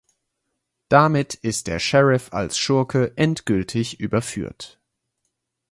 [0.89, 4.79] Damit ist der Sheriff als Schurke endgültig überführt.